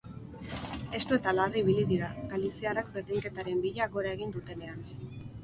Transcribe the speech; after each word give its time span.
Estu 0.99 1.17
eta 1.17 1.33
larri 1.39 1.61
ibili 1.65 1.83
dira, 1.91 2.07
galiziarrak 2.33 2.91
berdinketaren 2.97 3.63
bila 3.67 3.91
gora 3.99 4.17
egin 4.17 4.35
dutenean. 4.41 4.83